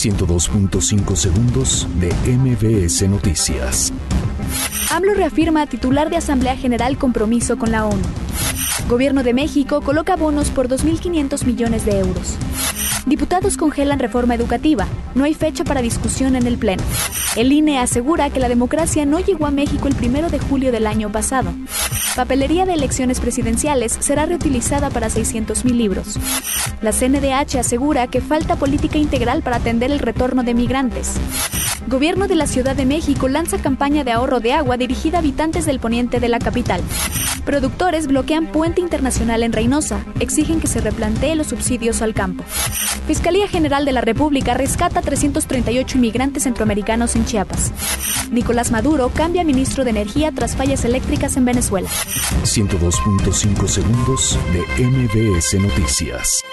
102.5 0.00 1.14
segundos 1.14 1.86
de 1.96 2.08
MBS 2.26 3.06
Noticias. 3.06 3.92
AMLO 4.90 5.12
reafirma 5.12 5.66
titular 5.66 6.08
de 6.08 6.16
Asamblea 6.16 6.56
General 6.56 6.96
compromiso 6.96 7.58
con 7.58 7.70
la 7.70 7.84
ONU. 7.84 8.00
Gobierno 8.88 9.22
de 9.22 9.34
México 9.34 9.82
coloca 9.82 10.16
bonos 10.16 10.48
por 10.48 10.68
2.500 10.68 11.44
millones 11.44 11.84
de 11.84 11.98
euros. 11.98 12.38
Diputados 13.06 13.56
congelan 13.56 13.98
reforma 13.98 14.34
educativa. 14.34 14.86
No 15.14 15.24
hay 15.24 15.34
fecha 15.34 15.64
para 15.64 15.82
discusión 15.82 16.36
en 16.36 16.46
el 16.46 16.58
Pleno. 16.58 16.82
El 17.36 17.52
INE 17.52 17.78
asegura 17.78 18.30
que 18.30 18.40
la 18.40 18.48
democracia 18.48 19.06
no 19.06 19.20
llegó 19.20 19.46
a 19.46 19.50
México 19.50 19.88
el 19.88 19.94
primero 19.94 20.28
de 20.28 20.38
julio 20.38 20.72
del 20.72 20.86
año 20.86 21.10
pasado. 21.10 21.52
Papelería 22.16 22.66
de 22.66 22.74
elecciones 22.74 23.20
presidenciales 23.20 23.96
será 24.00 24.26
reutilizada 24.26 24.90
para 24.90 25.08
600.000 25.08 25.64
libros. 25.72 26.18
La 26.82 26.92
CNDH 26.92 27.58
asegura 27.58 28.06
que 28.08 28.20
falta 28.20 28.56
política 28.56 28.98
integral 28.98 29.42
para 29.42 29.56
atender 29.56 29.90
el 29.90 30.00
retorno 30.00 30.42
de 30.42 30.54
migrantes. 30.54 31.14
Gobierno 31.86 32.28
de 32.28 32.34
la 32.34 32.46
Ciudad 32.46 32.76
de 32.76 32.86
México 32.86 33.28
lanza 33.28 33.58
campaña 33.58 34.04
de 34.04 34.12
ahorro 34.12 34.40
de 34.40 34.52
agua 34.52 34.76
dirigida 34.76 35.18
a 35.18 35.20
habitantes 35.20 35.66
del 35.66 35.80
poniente 35.80 36.20
de 36.20 36.28
la 36.28 36.38
capital. 36.38 36.82
Productores 37.44 38.06
bloquean 38.06 38.46
puente 38.46 38.80
internacional 38.80 39.42
en 39.42 39.52
Reynosa. 39.52 40.04
Exigen 40.20 40.60
que 40.60 40.66
se 40.66 40.80
replantee 40.80 41.34
los 41.34 41.48
subsidios 41.48 42.02
al 42.02 42.14
campo. 42.14 42.44
Fiscalía 43.06 43.48
General 43.48 43.84
de 43.84 43.92
la 43.92 44.00
República 44.00 44.54
rescata 44.54 45.02
338 45.02 45.98
inmigrantes 45.98 46.44
centroamericanos 46.44 47.16
en 47.16 47.24
Chiapas. 47.24 47.72
Nicolás 48.30 48.70
Maduro 48.70 49.10
cambia 49.14 49.44
ministro 49.44 49.84
de 49.84 49.90
Energía 49.90 50.32
tras 50.32 50.56
fallas 50.56 50.84
eléctricas 50.84 51.36
en 51.36 51.44
Venezuela. 51.44 51.88
102.5 52.44 53.66
segundos 53.66 54.38
de 54.52 54.84
MBS 54.86 55.54
Noticias. 55.54 56.44